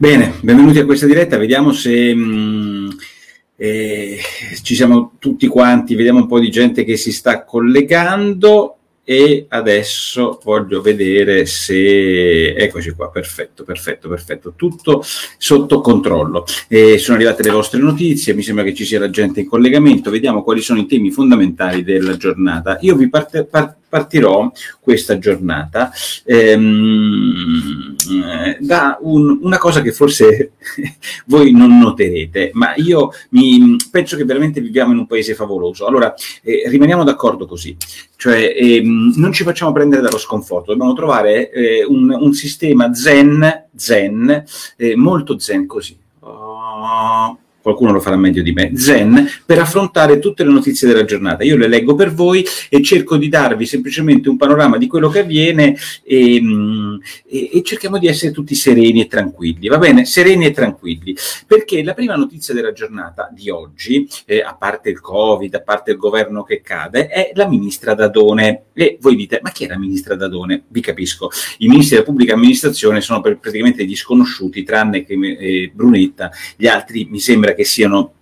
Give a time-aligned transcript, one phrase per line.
[0.00, 2.90] Bene, benvenuti a questa diretta, vediamo se mh, mm,
[3.54, 4.18] eh,
[4.62, 10.40] ci siamo tutti quanti, vediamo un po' di gente che si sta collegando e adesso
[10.42, 15.04] voglio vedere se eccoci qua perfetto perfetto perfetto tutto
[15.36, 16.46] sotto controllo.
[16.66, 20.10] E sono arrivate le vostre notizie mi sembra che ci sia la gente in collegamento
[20.10, 22.78] vediamo quali sono i temi fondamentali della giornata.
[22.80, 25.92] Io vi parte, par, partirò questa giornata
[26.24, 27.89] ehm,
[28.58, 30.52] da un, una cosa che forse
[31.26, 35.86] voi non noterete, ma io mi, penso che veramente viviamo in un paese favoloso.
[35.86, 37.76] Allora, eh, rimaniamo d'accordo così,
[38.16, 43.66] cioè ehm, non ci facciamo prendere dallo sconforto, dobbiamo trovare eh, un, un, sistema zen,
[43.74, 44.44] zen,
[44.76, 45.96] eh, molto zen così.
[46.20, 51.44] Oh qualcuno lo farà meglio di me, Zen, per affrontare tutte le notizie della giornata.
[51.44, 55.20] Io le leggo per voi e cerco di darvi semplicemente un panorama di quello che
[55.20, 56.89] avviene e, mm,
[57.26, 60.04] e, e, cerchiamo di essere tutti sereni e tranquilli, va bene?
[60.04, 61.14] Sereni e tranquilli,
[61.46, 65.92] perché la prima notizia della giornata di oggi, eh, a parte il Covid, a parte
[65.92, 68.64] il governo che cade, è la ministra Dadone.
[68.72, 70.64] E voi dite, ma chi è la ministra Dadone?
[70.68, 71.30] Vi capisco.
[71.58, 77.06] I ministri della pubblica amministrazione sono praticamente gli sconosciuti, tranne che eh, Brunetta, gli altri
[77.10, 78.14] mi sembra che siano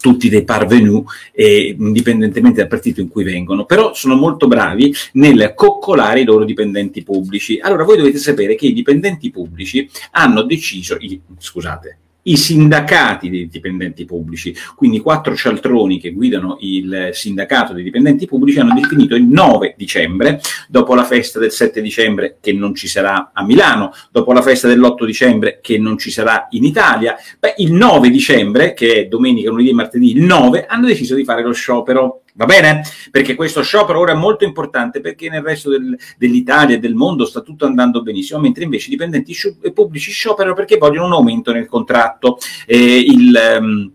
[0.00, 5.52] tutti dei parvenu, eh, indipendentemente dal partito in cui vengono, però sono molto bravi nel
[5.54, 7.58] coccolare i loro dipendenti pubblici.
[7.60, 13.48] Allora voi dovete sapere che i dipendenti pubblici hanno deciso, i, scusate, i sindacati dei
[13.48, 19.24] dipendenti pubblici, quindi quattro cialtroni che guidano il sindacato dei dipendenti pubblici hanno definito il
[19.24, 24.32] 9 dicembre, dopo la festa del 7 dicembre che non ci sarà a Milano, dopo
[24.32, 28.94] la festa dell'8 dicembre che non ci sarà in Italia, beh, il 9 dicembre, che
[28.94, 32.82] è domenica, lunedì e martedì, il 9, hanno deciso di fare lo sciopero Va bene?
[33.10, 37.24] Perché questo sciopero ora è molto importante perché nel resto del, dell'Italia e del mondo
[37.24, 39.34] sta tutto andando benissimo, mentre invece i dipendenti
[39.74, 42.38] pubblici scioperano perché vogliono un aumento nel contratto.
[42.66, 43.92] Eh, il, um,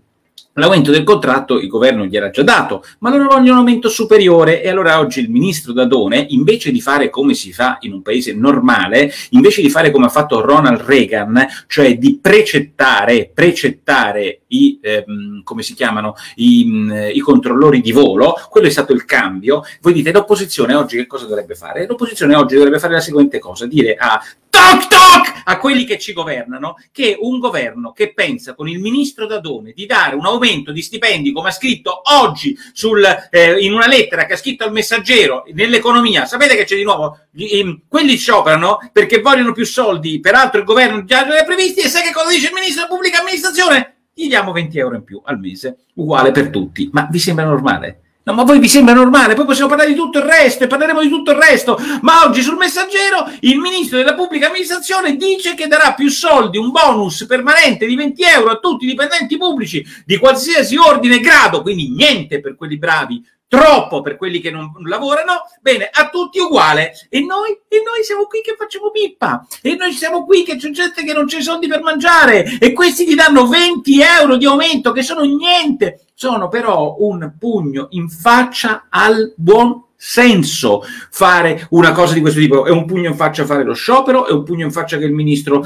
[0.57, 4.63] L'aumento del contratto il governo gli era già dato, ma loro vogliono un aumento superiore
[4.63, 8.33] e allora oggi il ministro Dadone, invece di fare come si fa in un paese
[8.33, 15.43] normale, invece di fare come ha fatto Ronald Reagan, cioè di precettare, precettare i, ehm,
[15.43, 19.63] come si chiamano, i, i, controllori di volo, quello è stato il cambio.
[19.81, 21.85] Voi dite l'opposizione oggi che cosa dovrebbe fare?
[21.85, 24.23] L'opposizione oggi dovrebbe fare la seguente cosa, dire a
[24.65, 29.27] toc toc a quelli che ci governano che un governo che pensa con il ministro
[29.27, 33.87] Dadone di dare un aumento di stipendi come ha scritto oggi sul, eh, in una
[33.87, 37.19] lettera che ha scritto al messaggero nell'economia sapete che c'è di nuovo?
[37.31, 41.89] Gli, quelli scioperano perché vogliono più soldi peraltro il governo già li ha previsti e
[41.89, 43.95] sai che cosa dice il ministro della pubblica amministrazione?
[44.13, 46.89] Gli diamo 20 euro in più al mese uguale per tutti.
[46.93, 48.04] Ma vi sembra normale?
[48.27, 49.35] No, ma voi vi sembra normale?
[49.35, 51.77] Poi possiamo parlare di tutto il resto e parleremo di tutto il resto.
[52.01, 56.71] Ma oggi sul messaggero il ministro della pubblica amministrazione dice che darà più soldi, un
[56.71, 61.61] bonus permanente di 20 euro a tutti i dipendenti pubblici di qualsiasi ordine e grado,
[61.61, 66.93] quindi niente per quelli bravi, troppo per quelli che non lavorano, bene, a tutti uguale.
[67.09, 70.69] E noi, e noi siamo qui che facciamo pippa, e noi siamo qui che c'è
[70.71, 74.91] gente che non c'è soldi per mangiare, e questi ti danno 20 euro di aumento,
[74.91, 82.13] che sono niente, sono però un pugno in faccia al buon senso fare una cosa
[82.13, 82.65] di questo tipo.
[82.65, 85.13] È un pugno in faccia fare lo sciopero, è un pugno in faccia che il
[85.13, 85.65] ministro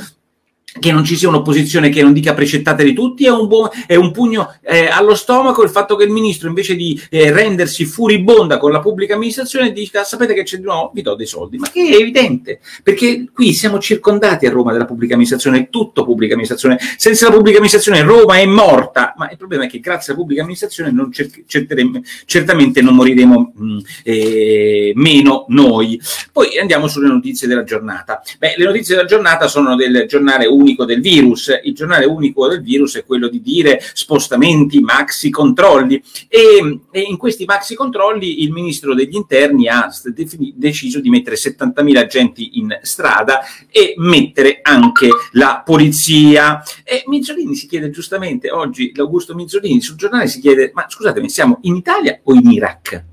[0.80, 3.96] che non ci sia un'opposizione che non dica precettate di tutti è un, buon, è
[3.96, 5.64] un pugno eh, allo stomaco.
[5.64, 10.04] Il fatto che il ministro invece di eh, rendersi furibonda con la pubblica amministrazione dica
[10.04, 10.92] sapete che c'è di nuovo?
[10.94, 11.58] Vi do dei soldi.
[11.58, 16.04] Ma che è evidente perché qui siamo circondati a Roma della pubblica amministrazione è tutto
[16.04, 16.78] pubblica amministrazione.
[16.98, 20.42] Senza la pubblica amministrazione Roma è morta ma il problema è che grazie alla pubblica
[20.42, 21.44] amministrazione non cer-
[22.26, 26.00] certamente non moriremo mh, eh, meno noi.
[26.32, 28.22] Poi andiamo sulle notizie della giornata.
[28.38, 31.52] Beh le notizie della giornata sono del giornale unico del virus.
[31.64, 37.18] Il giornale unico del virus è quello di dire spostamenti, maxi controlli e, e in
[37.18, 42.78] questi maxi controlli il ministro degli interni ha defini- deciso di mettere 70.000 agenti in
[42.82, 46.64] strada e mettere anche la polizia.
[46.84, 51.60] E Mizzolini si chiede giustamente oggi, l'Augusto Mizzolini sul giornale si chiede, ma scusatemi, siamo
[51.64, 53.09] in Italia o in Iraq?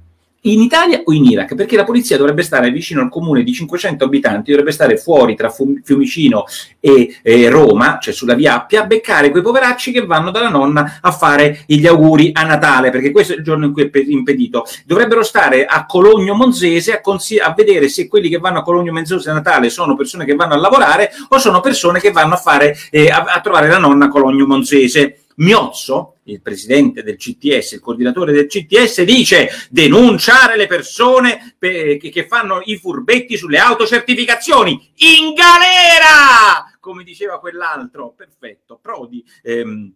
[0.53, 1.55] In Italia o in Iraq?
[1.55, 5.51] Perché la polizia dovrebbe stare vicino al comune di 500 abitanti, dovrebbe stare fuori tra
[5.51, 6.45] Fiumicino
[6.81, 10.99] e eh, Roma, cioè sulla via Appia, a beccare quei poveracci che vanno dalla nonna
[11.01, 14.65] a fare gli auguri a Natale, perché questo è il giorno in cui è impedito.
[14.85, 18.93] Dovrebbero stare a Cologno Monzese a, consi- a vedere se quelli che vanno a Cologno
[18.93, 22.39] Monzese a Natale sono persone che vanno a lavorare o sono persone che vanno a,
[22.39, 25.21] fare, eh, a, a trovare la nonna a Cologno Monzese.
[25.37, 32.61] Miozzo il presidente del CTS, il coordinatore del CTS, dice denunciare le persone che, fanno
[32.65, 38.15] i furbetti sulle autocertificazioni in galera, come diceva quell'altro.
[38.17, 39.25] Perfetto, Prodi.
[39.43, 39.93] Ehm,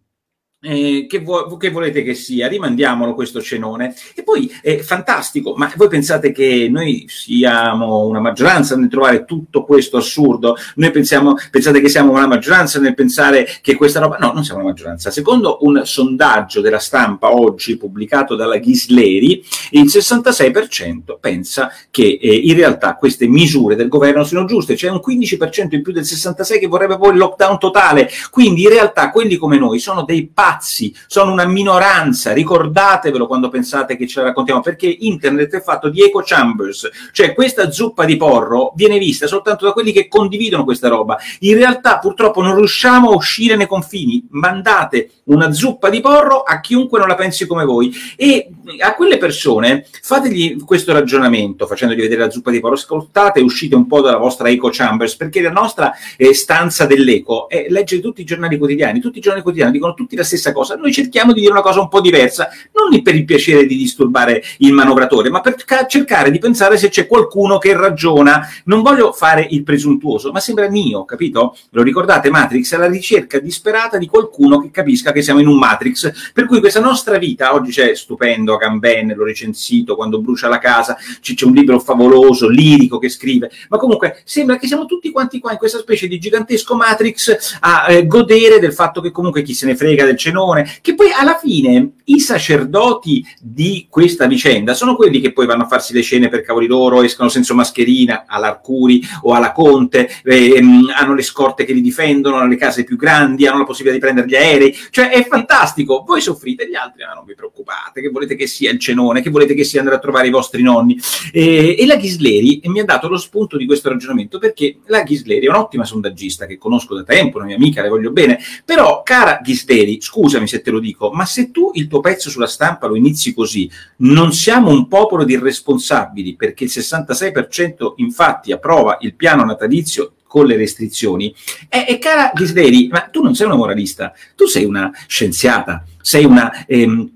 [0.63, 2.47] eh, che, vo- che, volete che sia?
[2.47, 3.95] Rimandiamolo questo cenone.
[4.13, 9.63] E poi è fantastico, ma voi pensate che noi siamo una maggioranza nel trovare tutto
[9.63, 10.55] questo assurdo?
[10.75, 14.17] Noi pensiamo, pensate che siamo una maggioranza nel pensare che questa roba...
[14.17, 15.09] No, non siamo una maggioranza.
[15.09, 22.53] Secondo un sondaggio della stampa oggi pubblicato dalla Ghisleri, il 66% pensa che eh, in
[22.53, 24.75] realtà queste misure del governo siano giuste.
[24.75, 28.07] C'è un 15% in più del 66% che vorrebbe poi il lockdown totale.
[28.29, 33.49] Quindi in realtà quelli come noi sono dei pazzi pazzi, sono una minoranza, ricordatevelo quando
[33.49, 38.03] pensate che ce la raccontiamo, perché internet è fatto di echo chambers, cioè questa zuppa
[38.03, 41.17] di porro viene vista soltanto da quelli che condividono questa roba.
[41.39, 46.59] In realtà purtroppo non riusciamo a uscire nei confini, mandate una zuppa di porro a
[46.59, 48.49] chiunque non la pensi come voi e
[48.79, 53.87] a quelle persone fategli questo ragionamento facendogli vedere la zuppa di porro, ascoltate uscite un
[53.87, 58.25] po' dalla vostra echo chambers, perché la nostra eh, stanza dell'eco è leggere tutti i
[58.25, 60.75] giornali quotidiani, tutti i giornali quotidiani dicono tutti la stessa stessa cosa.
[60.75, 64.43] Noi cerchiamo di dire una cosa un po' diversa, non per il piacere di disturbare
[64.57, 65.55] il manovratore, ma per
[65.87, 68.47] cercare di pensare se c'è qualcuno che ragiona.
[68.65, 71.55] Non voglio fare il presuntuoso, ma sembra mio, capito?
[71.69, 72.29] Lo ricordate?
[72.29, 76.31] Matrix è la ricerca disperata di qualcuno che capisca che siamo in un Matrix.
[76.33, 80.97] Per cui questa nostra vita, oggi c'è stupendo Agamben, l'ho recensito quando brucia la casa,
[81.21, 85.51] c'è un libro favoloso, lirico che scrive, ma comunque sembra che siamo tutti quanti qua
[85.51, 89.65] in questa specie di gigantesco Matrix a eh, godere del fatto che comunque chi se
[89.65, 95.19] ne frega del cenone, che poi alla fine i sacerdoti di questa vicenda sono quelli
[95.19, 99.33] che poi vanno a farsi le scene per cavoli loro, escono senza mascherina all'Arcuri o
[99.33, 103.59] alla Conte, ehm, hanno le scorte che li difendono, hanno le case più grandi, hanno
[103.59, 107.25] la possibilità di prendere gli aerei, cioè è fantastico, voi soffrite, gli altri ma non
[107.25, 110.27] vi preoccupate, che volete che sia il cenone, che volete che sia andare a trovare
[110.27, 110.99] i vostri nonni.
[111.31, 115.45] E, e la Ghisleri mi ha dato lo spunto di questo ragionamento perché la Ghisleri
[115.45, 119.39] è un'ottima sondaggista che conosco da tempo, una mia amica, le voglio bene, però cara
[119.41, 122.95] Ghisleri, scusami se te lo dico, ma se tu il tuo pezzo sulla stampa lo
[122.95, 129.43] inizi così, non siamo un popolo di irresponsabili perché il 66% infatti approva il piano
[129.43, 131.33] natalizio con le restrizioni.
[131.67, 136.25] E, e cara Ghisleri, ma tu non sei una moralista, tu sei una scienziata, sei
[136.25, 136.65] una...
[136.67, 137.15] Ehm,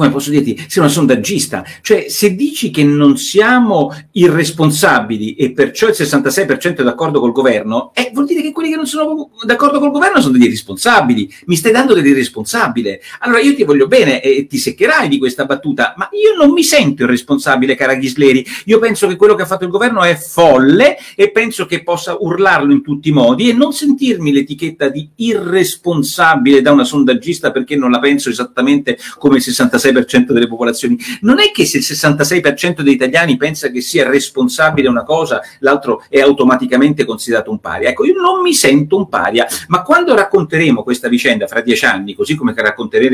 [0.00, 1.62] come posso dirti, sei una sondaggista.
[1.82, 7.90] Cioè, se dici che non siamo irresponsabili e perciò il 66% è d'accordo col governo,
[7.92, 11.30] eh, vuol dire che quelli che non sono d'accordo col governo sono degli irresponsabili.
[11.46, 13.02] Mi stai dando dell'irresponsabile.
[13.18, 16.64] Allora io ti voglio bene e ti seccherai di questa battuta, ma io non mi
[16.64, 18.42] sento irresponsabile, cara Ghisleri.
[18.66, 22.16] Io penso che quello che ha fatto il governo è folle e penso che possa
[22.18, 27.76] urlarlo in tutti i modi e non sentirmi l'etichetta di irresponsabile da una sondaggista perché
[27.76, 30.98] non la penso esattamente come il 66% 66% delle popolazioni.
[31.22, 36.04] Non è che se il 66% degli italiani pensa che sia responsabile una cosa, l'altro
[36.08, 37.88] è automaticamente considerato un paria.
[37.90, 42.14] Ecco, io non mi sento un paria, ma quando racconteremo questa vicenda fra dieci anni,
[42.14, 42.54] così come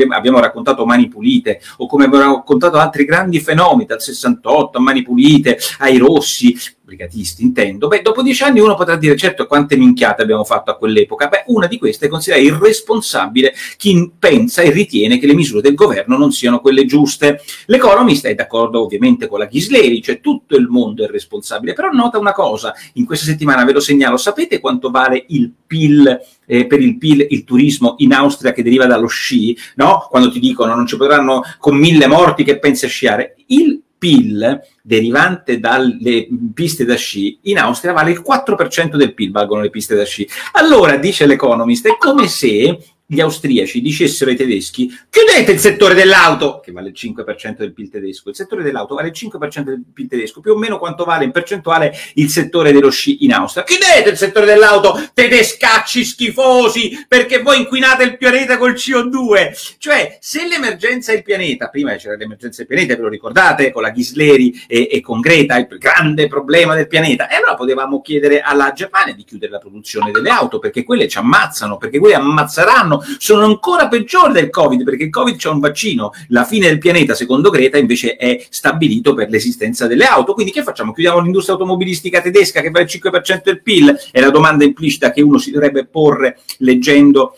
[0.09, 5.01] abbiamo raccontato Mani Pulite o come abbiamo raccontato altri grandi fenomeni dal 68 a Mani
[5.01, 6.57] Pulite, ai Rossi,
[6.87, 10.77] brigatisti intendo, beh, dopo dieci anni uno potrà dire certo quante minchiate abbiamo fatto a
[10.77, 15.59] quell'epoca, beh, una di queste è considerare irresponsabile chi pensa e ritiene che le misure
[15.59, 17.41] del governo non siano quelle giuste.
[17.65, 22.19] L'Economist è d'accordo ovviamente con la Ghisleri, cioè tutto il mondo è responsabile, però nota
[22.19, 26.79] una cosa, in questa settimana ve lo segnalo, sapete quanto vale il PIL eh, per
[26.79, 30.07] il PIL il turismo in Austria che deriva dallo sci, no?
[30.09, 33.35] Quando ti dicono non ci potranno con mille morti che pensi a sciare.
[33.47, 39.61] Il PIL derivante dalle piste da sci in Austria vale il 4% del PIL, valgono
[39.61, 40.27] le piste da sci.
[40.53, 42.77] Allora, dice l'Economist, è come se
[43.09, 47.89] gli austriaci dicessero ai tedeschi chiudete il settore dell'auto, che vale il 5% del PIL
[47.89, 51.23] tedesco, il settore dell'auto vale il 5% del PIL tedesco, più o meno quanto vale
[51.23, 53.63] in percentuale il settore dello sci in Austria.
[53.63, 59.75] Chiudete il settore dell'auto, tedescacci schifosi, perché voi inquinate il pianeta col CO2.
[59.77, 63.81] Cioè, se l'emergenza è il pianeta, prima c'era l'emergenza del pianeta, ve lo ricordate, con
[63.81, 68.41] la Ghisleri e, e con Greta, il grande problema del pianeta, e allora potevamo chiedere
[68.41, 72.96] alla Germania di chiudere la produzione delle auto, perché quelle ci ammazzano, perché quelle ammazzeranno
[73.17, 77.13] sono ancora peggiori del Covid, perché il Covid c'è un vaccino, la fine del pianeta,
[77.13, 80.33] secondo Greta, invece è stabilito per l'esistenza delle auto.
[80.33, 80.93] Quindi che facciamo?
[80.93, 83.97] Chiudiamo l'industria automobilistica tedesca che vale il 5% del PIL?
[84.11, 87.37] È la domanda implicita che uno si dovrebbe porre leggendo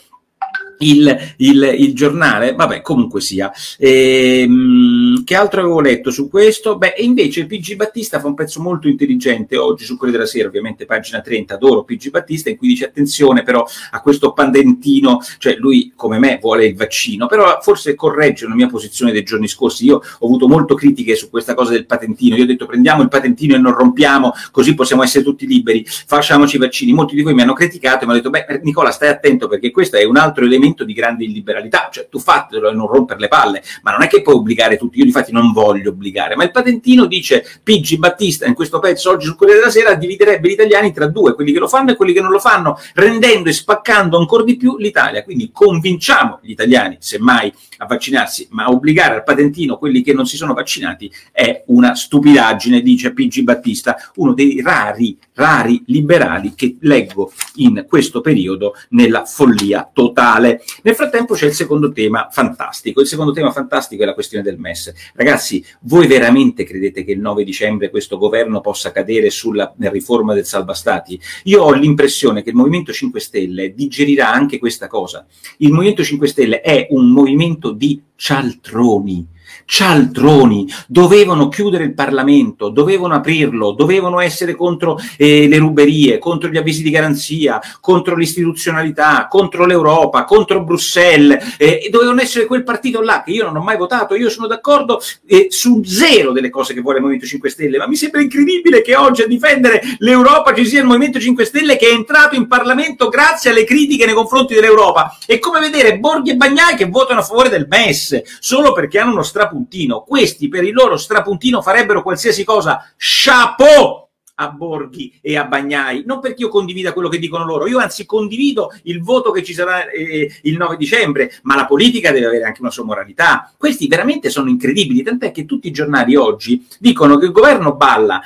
[0.79, 3.51] il, il, il, giornale, vabbè, comunque sia.
[3.77, 6.77] Ehm, che altro avevo letto su questo?
[6.77, 10.85] Beh, invece PG Battista fa un pezzo molto intelligente oggi su Corriere della Sera, ovviamente
[10.85, 15.91] pagina 30, adoro PG Battista, in cui dice attenzione però a questo pandentino, cioè lui
[15.95, 19.85] come me vuole il vaccino, però forse corregge la mia posizione dei giorni scorsi.
[19.85, 23.09] Io ho avuto molto critiche su questa cosa del patentino, io ho detto prendiamo il
[23.09, 26.93] patentino e non rompiamo, così possiamo essere tutti liberi, facciamoci i vaccini.
[26.93, 29.71] Molti di voi mi hanno criticato e mi hanno detto, beh Nicola stai attento perché
[29.71, 33.19] questo è un altro elemento elemento di grande illiberalità, cioè tu fatelo e non rompere
[33.19, 36.43] le palle, ma non è che puoi obbligare tutti, io infatti non voglio obbligare, ma
[36.43, 40.53] il patentino dice Pigi Battista in questo pezzo oggi sul Corriere della Sera dividerebbe gli
[40.53, 43.53] italiani tra due, quelli che lo fanno e quelli che non lo fanno, rendendo e
[43.53, 49.23] spaccando ancora di più l'Italia, quindi convinciamo gli italiani, semmai a vaccinarsi, ma obbligare al
[49.23, 54.61] patentino quelli che non si sono vaccinati è una stupidaggine, dice Pigi Battista, uno dei
[54.61, 60.58] rari, rari liberali che leggo in questo periodo nella follia totale.
[60.83, 63.01] Nel frattempo c'è il secondo tema fantastico.
[63.01, 64.93] Il secondo tema fantastico è la questione del MES.
[65.13, 70.45] Ragazzi, voi veramente credete che il 9 dicembre questo governo possa cadere sulla riforma del
[70.45, 71.19] salva stati?
[71.43, 75.25] Io ho l'impressione che il Movimento 5 Stelle digerirà anche questa cosa.
[75.57, 83.15] Il Movimento 5 Stelle è un movimento di cialtroni cialtroni, dovevano chiudere il Parlamento, dovevano
[83.15, 89.65] aprirlo, dovevano essere contro eh, le ruberie, contro gli avvisi di garanzia, contro l'istituzionalità, contro
[89.65, 94.15] l'Europa, contro Bruxelles, eh, dovevano essere quel partito là che io non ho mai votato,
[94.15, 97.87] io sono d'accordo eh, su zero delle cose che vuole il Movimento 5 Stelle, ma
[97.87, 101.87] mi sembra incredibile che oggi a difendere l'Europa ci sia il Movimento 5 Stelle che
[101.87, 105.17] è entrato in Parlamento grazie alle critiche nei confronti dell'Europa.
[105.25, 109.11] È come vedere Borghi e Bagnai che votano a favore del MES, solo perché hanno
[109.11, 110.01] uno strapuntino strapuntino.
[110.01, 112.83] Questi per il loro strapuntino farebbero qualsiasi cosa.
[112.97, 114.07] Chapeau!
[114.41, 118.05] a Borghi e a Bagnai, non perché io condivida quello che dicono loro, io anzi
[118.05, 122.45] condivido il voto che ci sarà eh, il 9 dicembre, ma la politica deve avere
[122.45, 123.53] anche una sua moralità.
[123.57, 128.21] Questi veramente sono incredibili, tant'è che tutti i giornali oggi dicono che il governo balla.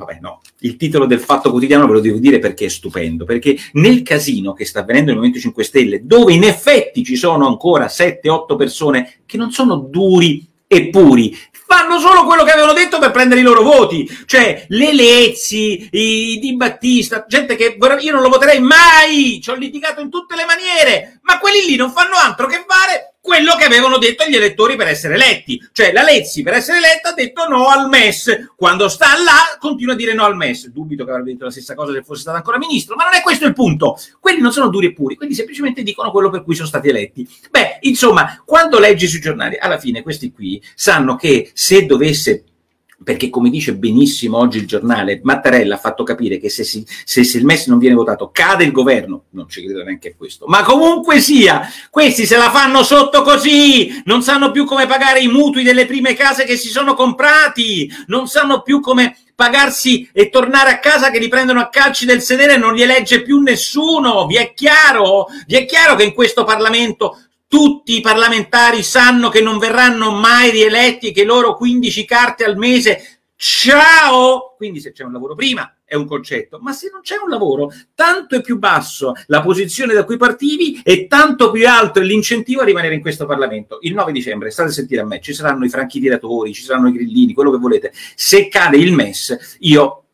[0.00, 3.54] Vabbè, no, il titolo del Fatto Quotidiano ve lo devo dire perché è stupendo, perché
[3.72, 7.84] nel casino che sta avvenendo nel Movimento 5 Stelle, dove in effetti ci sono ancora
[7.84, 13.10] 7-8 persone che non sono duri e puri, fanno solo quello che avevano detto per
[13.10, 18.28] prendere i loro voti, cioè le Lezzi, i Di Battista, gente che io non lo
[18.30, 22.46] voterei mai, ci ho litigato in tutte le maniere, ma quelli lì non fanno altro
[22.46, 25.60] che fare quello che avevano detto gli elettori per essere eletti.
[25.72, 29.94] Cioè la Lezzi per essere eletta ha detto no al MES, quando sta là continua
[29.94, 30.68] a dire no al MES.
[30.68, 33.22] Dubito che avrebbe detto la stessa cosa se fosse stato ancora ministro, ma non è
[33.22, 33.98] questo il punto.
[34.18, 37.28] Quelli non sono duri e puri, quelli semplicemente dicono quello per cui sono stati eletti.
[37.50, 42.44] Beh, insomma, quando leggi sui giornali, alla fine questi qui sanno che se dovesse
[43.02, 47.24] perché come dice benissimo oggi il giornale, Mattarella ha fatto capire che se, si, se,
[47.24, 50.46] se, il MES non viene votato cade il governo, non ci credo neanche a questo,
[50.46, 55.28] ma comunque sia, questi se la fanno sotto così, non sanno più come pagare i
[55.28, 60.70] mutui delle prime case che si sono comprati, non sanno più come pagarsi e tornare
[60.70, 62.54] a casa che li prendono a calci del sedere.
[62.54, 65.28] E non li elegge più nessuno, vi è chiaro?
[65.46, 67.16] Vi è chiaro che in questo Parlamento
[67.50, 73.22] tutti i parlamentari sanno che non verranno mai rieletti che loro 15 carte al mese,
[73.34, 74.54] ciao!
[74.56, 77.72] Quindi se c'è un lavoro prima è un concetto, ma se non c'è un lavoro,
[77.96, 82.60] tanto è più basso la posizione da cui partivi e tanto più alto è l'incentivo
[82.60, 83.78] a rimanere in questo Parlamento.
[83.80, 86.86] Il 9 dicembre, state a sentire a me, ci saranno i franchi tiratori, ci saranno
[86.86, 87.92] i grillini, quello che volete.
[88.14, 90.04] Se cade il MES, io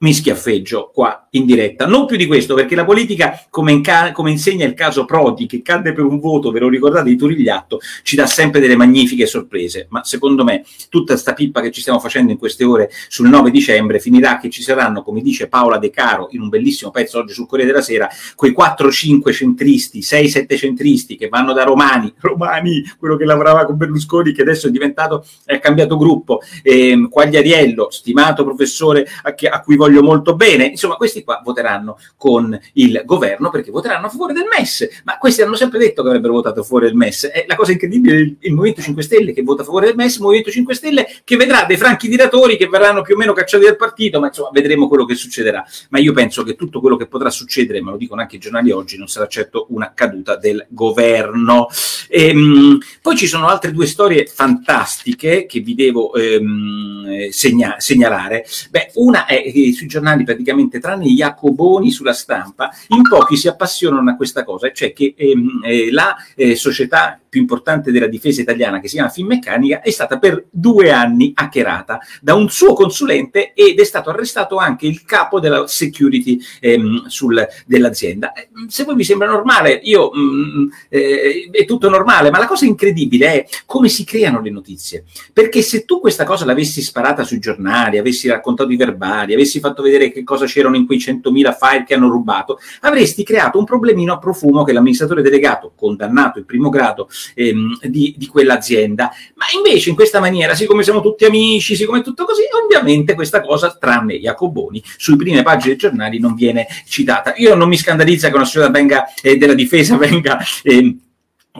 [0.00, 1.86] mi schiaffeggio qua in diretta.
[1.86, 5.60] Non più di questo, perché la politica, come, inca- come, insegna il caso Prodi, che
[5.62, 9.86] cadde per un voto, ve lo ricordate, di Turigliatto, ci dà sempre delle magnifiche sorprese.
[9.90, 13.50] Ma secondo me, tutta sta pippa che ci stiamo facendo in queste ore sul 9
[13.50, 17.34] dicembre finirà che ci saranno, come dice Paola De Caro in un bellissimo pezzo oggi
[17.34, 23.16] sul Corriere della Sera, quei 4-5 centristi, 6-7 centristi che vanno da Romani, Romani, quello
[23.16, 29.06] che lavorava con Berlusconi, che adesso è diventato, è cambiato gruppo, eh, Quagliariello, stimato professore
[29.22, 30.66] a, che, a cui voglio voglio molto bene.
[30.66, 35.42] Insomma, questi qua voteranno con il governo perché voteranno a favore del MES, ma questi
[35.42, 37.26] hanno sempre detto che avrebbero votato favore del MES.
[37.26, 40.16] È la cosa incredibile il, il Movimento 5 Stelle che vota a favore del MES,
[40.16, 43.64] il Movimento 5 Stelle che vedrà dei franchi tiratori che verranno più o meno cacciati
[43.64, 45.64] dal partito, ma insomma vedremo quello che succederà.
[45.90, 48.70] Ma io penso che tutto quello che potrà succedere, ma lo dicono anche i giornali
[48.70, 51.68] oggi, non sarà certo una caduta del governo.
[52.08, 58.46] Ehm, poi ci sono altre due storie fantastiche che vi devo ehm, segna- segnalare.
[58.70, 63.48] Beh, una è eh, sui giornali praticamente, tranne i Jacoboni sulla stampa, in pochi si
[63.48, 68.42] appassionano a questa cosa, cioè che ehm, eh, la eh, società più importante della difesa
[68.42, 73.54] italiana, che si chiama Finmeccanica, è stata per due anni hackerata da un suo consulente
[73.54, 78.32] ed è stato arrestato anche il capo della security ehm, sul, dell'azienda.
[78.32, 82.46] Eh, se voi mi sembra normale, io mh, mm, eh, è tutto normale, ma la
[82.46, 85.04] cosa incredibile è come si creano le notizie.
[85.32, 89.82] Perché se tu questa cosa l'avessi sparata sui giornali, avessi raccontato i verbali, avessi fatto
[89.82, 94.12] vedere che cosa c'erano in quei 100.000 file che hanno rubato, avresti creato un problemino
[94.12, 99.10] a profumo che l'amministratore delegato, condannato in primo grado ehm, di, di quell'azienda.
[99.34, 103.40] Ma invece in questa maniera, siccome siamo tutti amici, siccome è tutto così, ovviamente questa
[103.40, 107.34] cosa, tranne Jacoboni, sui prime pagine dei giornali non viene citata.
[107.36, 110.38] Io non mi scandalizza che una società venga, eh, della difesa venga...
[110.62, 110.96] Eh,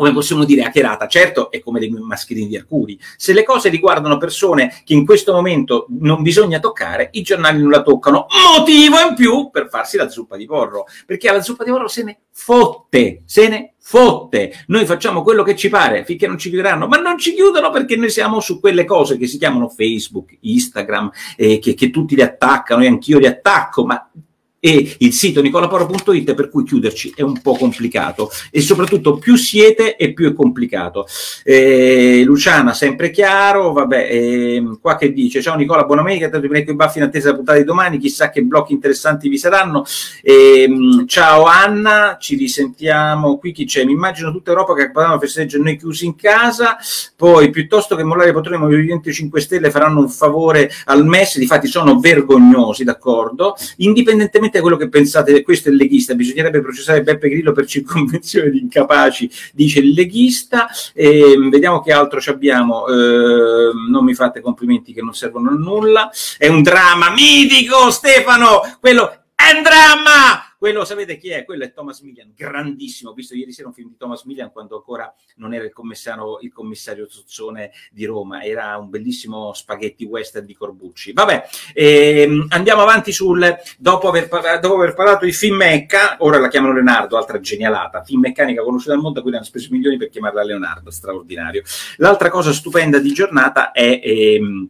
[0.00, 1.06] come possiamo dire, hackerata.
[1.06, 2.98] Certo, è come dei mascherini di Arcuri.
[3.18, 7.68] Se le cose riguardano persone che in questo momento non bisogna toccare, i giornali non
[7.68, 8.24] la toccano.
[8.56, 12.02] Motivo in più per farsi la zuppa di porro, perché alla zuppa di porro se
[12.02, 14.64] ne fotte, se ne fotte.
[14.68, 17.96] Noi facciamo quello che ci pare finché non ci chiuderanno, ma non ci chiudono perché
[17.96, 22.22] noi siamo su quelle cose che si chiamano Facebook, Instagram, eh, che, che tutti li
[22.22, 24.10] attaccano e anch'io li attacco, ma
[24.60, 29.96] e il sito nicolaporo.it per cui chiuderci è un po' complicato e soprattutto più siete
[29.96, 31.06] e più è complicato.
[31.42, 36.58] Eh, Luciana, sempre chiaro, vabbè, eh, qua che dice, ciao Nicola, buona domenica, tanto mi
[36.60, 39.84] i baffi in attesa della puntata di domani, chissà che blocchi interessanti vi saranno.
[40.22, 40.68] Eh,
[41.06, 43.84] ciao Anna, ci risentiamo, qui chi c'è?
[43.84, 46.76] Mi immagino tutta Europa che potranno festeggiare noi chiusi in casa,
[47.16, 51.66] poi piuttosto che mollare poltrone i Movimento 5 Stelle faranno un favore al MES, difatti
[51.66, 53.56] sono vergognosi, d'accordo?
[53.78, 58.50] Indipendentemente A quello che pensate, questo è il leghista, bisognerebbe processare Beppe Grillo per circonvenzione
[58.50, 60.68] di incapaci, dice il leghista.
[60.92, 62.86] E, vediamo che altro abbiamo.
[62.86, 66.10] Eh, non mi fate complimenti che non servono a nulla.
[66.36, 68.60] È un dramma mitico, Stefano!
[68.80, 70.49] Quello è un dramma!
[70.60, 71.46] Quello sapete chi è?
[71.46, 73.12] Quello è Thomas Millian, grandissimo.
[73.12, 76.38] Ho visto ieri sera un film di Thomas Millian quando ancora non era il commissario,
[76.42, 81.14] il commissario Zozzone di Roma, era un bellissimo spaghetti western di Corbucci.
[81.14, 84.28] Vabbè, ehm, andiamo avanti sul dopo aver,
[84.60, 88.92] dopo aver parlato di Film Mecca, ora la chiamano Leonardo, altra genialata, film meccanica conosciuta
[88.92, 91.62] al mondo, quindi hanno speso milioni per chiamarla Leonardo, straordinario.
[91.96, 94.68] L'altra cosa stupenda di giornata è ehm,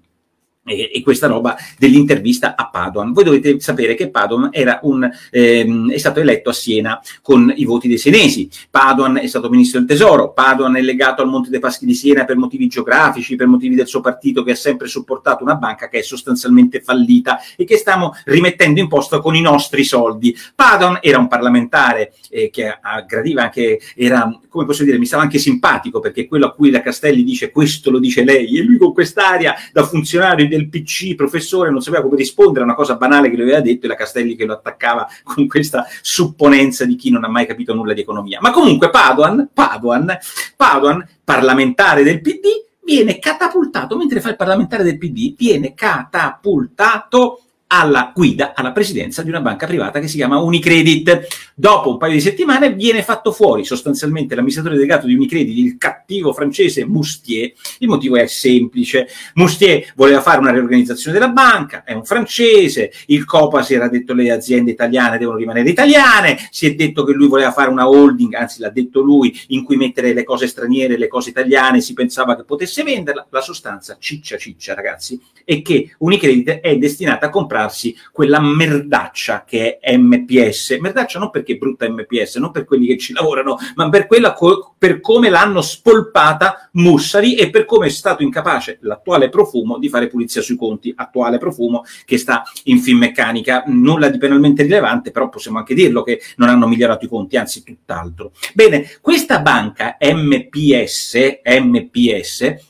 [0.65, 3.13] e, e, questa roba dell'intervista a Padoan.
[3.13, 4.51] Voi dovete sapere che Padoan
[4.83, 8.49] un, ehm, è stato eletto a Siena con i voti dei senesi.
[8.71, 12.25] Padoan è stato ministro del tesoro, Padoan è legato al Monte dei Paschi di Siena
[12.25, 16.01] per motivi geografici, per motivi del suo partito che ha sempre supportato una banca che
[16.01, 20.37] è sostanzialmente fallita e che stiamo rimettendo in posto con i nostri soldi.
[20.55, 25.39] Padoan era un parlamentare eh, che aggradiva anche, era, come posso dire, mi stava anche
[25.39, 28.93] simpatico perché quello a cui la Castelli dice questo lo dice lei e lui con
[28.93, 33.37] quest'aria da funzionario del PC, professore, non sapeva come rispondere a una cosa banale che
[33.37, 37.25] lui aveva detto e la Castelli che lo attaccava con questa supponenza di chi non
[37.25, 38.39] ha mai capito nulla di economia.
[38.43, 40.19] Ma comunque Paduan, Paduan,
[40.57, 42.49] Paduan parlamentare del PD,
[42.85, 47.41] viene catapultato, mentre fa il parlamentare del PD, viene catapultato
[47.73, 51.27] alla guida, alla presidenza di una banca privata che si chiama Unicredit.
[51.55, 56.33] Dopo un paio di settimane viene fatto fuori sostanzialmente l'amministratore delegato di Unicredit, il cattivo
[56.33, 57.53] francese Moustier.
[57.79, 59.07] Il motivo è semplice.
[59.35, 64.31] Moustier voleva fare una riorganizzazione della banca, è un francese, il Copas era detto le
[64.33, 68.61] aziende italiane devono rimanere italiane, si è detto che lui voleva fare una holding, anzi
[68.61, 72.43] l'ha detto lui, in cui mettere le cose straniere le cose italiane, si pensava che
[72.43, 73.27] potesse venderla.
[73.31, 79.45] La sostanza ciccia ciccia ragazzi, è che Unicredit è destinata a comprare comprarsi quella merdaccia
[79.47, 80.79] che è MPS.
[80.81, 84.33] Merdaccia non perché è brutta MPS, non per quelli che ci lavorano, ma per, quella
[84.33, 89.89] co- per come l'hanno spolpata Mussari e per come è stato incapace l'attuale profumo di
[89.89, 93.65] fare pulizia sui conti, attuale profumo che sta in Finmeccanica.
[93.67, 97.63] Nulla di penalmente rilevante, però possiamo anche dirlo che non hanno migliorato i conti, anzi
[97.63, 98.33] tutt'altro.
[98.55, 102.69] Bene, questa banca MPS, MPS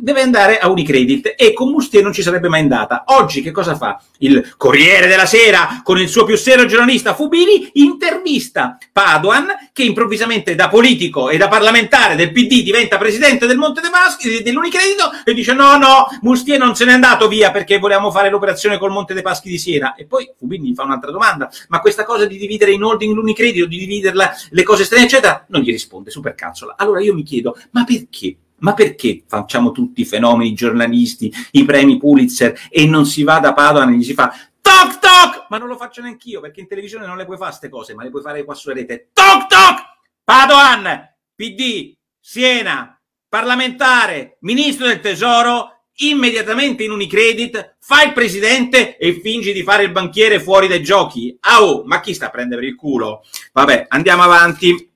[0.00, 3.04] deve andare a Unicredit e con Mustier non ci sarebbe mai andata.
[3.06, 3.99] Oggi che cosa fa?
[4.18, 10.54] Il Corriere della Sera con il suo più serio giornalista Fubini intervista Padoan che improvvisamente
[10.54, 15.32] da politico e da parlamentare del PD diventa presidente del Monte dei Paschi dell'Unicredito e
[15.32, 19.14] dice no no Mustier non se n'è andato via perché volevamo fare l'operazione col Monte
[19.14, 19.94] dei Paschi di Siena.
[19.94, 23.78] E poi Fubini fa un'altra domanda ma questa cosa di dividere in holding l'Unicredito di
[23.78, 25.46] dividerla le cose strane eccetera?
[25.48, 30.00] Non gli risponde super cazzola allora io mi chiedo ma perché ma perché facciamo tutti
[30.00, 34.14] i fenomeni giornalisti, i premi Pulitzer e non si va da Padova e gli si
[34.14, 35.46] fa toc toc?
[35.48, 38.02] Ma non lo faccio neanch'io perché in televisione non le puoi fare queste cose, ma
[38.02, 39.10] le puoi fare qua sulla rete.
[39.12, 39.78] Toc toc!
[40.22, 49.52] Padoan, PD, Siena, parlamentare, ministro del tesoro, immediatamente in Unicredit, fai il presidente e fingi
[49.52, 51.36] di fare il banchiere fuori dai giochi.
[51.40, 53.24] Au, ma chi sta a prendere il culo?
[53.52, 54.88] Vabbè, andiamo avanti.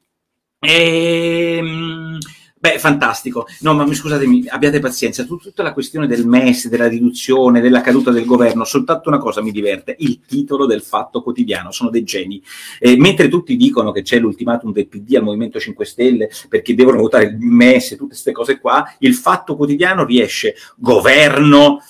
[0.61, 2.21] Ehm
[2.65, 3.47] Beh, fantastico.
[3.61, 5.25] No, ma scusatemi, abbiate pazienza.
[5.25, 9.51] Tutta la questione del MES, della riduzione, della caduta del governo, soltanto una cosa mi
[9.51, 11.73] diverte, il titolo del fatto quotidiano.
[11.73, 12.43] Sono dei geni.
[12.79, 16.97] Eh, mentre tutti dicono che c'è l'ultimatum del PD al Movimento 5 Stelle perché devono
[16.97, 21.83] votare il MES e tutte queste cose qua, il fatto quotidiano riesce governo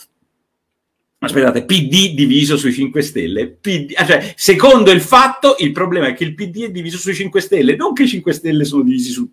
[1.26, 3.48] aspettate, PD diviso sui 5 Stelle.
[3.48, 7.14] PD, ah, cioè, secondo il fatto, il problema è che il PD è diviso sui
[7.14, 9.28] 5 Stelle, non che i 5 Stelle sono divisi sul,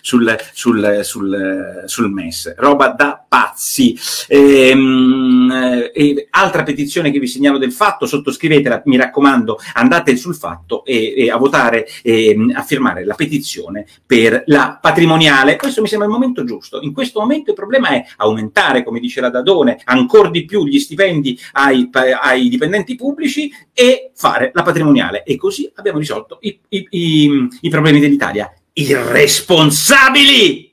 [0.00, 2.54] sul, sul, sul, sul MES.
[2.56, 3.98] Roba da pazzi.
[4.28, 10.84] Ehm, e, altra petizione che vi segnalo del fatto, sottoscrivetela, mi raccomando, andate sul fatto
[10.84, 15.56] e, e a votare, e, a firmare la petizione per la patrimoniale.
[15.56, 16.80] Questo mi sembra il momento giusto.
[16.80, 20.78] In questo momento il problema è aumentare, come dice la Dadone, ancora di più gli
[20.78, 25.24] stipendi ai, ai, dipendenti pubblici e fare la patrimoniale.
[25.24, 28.52] E così abbiamo risolto i, i, i, i problemi dell'Italia.
[28.72, 30.65] Irresponsabili!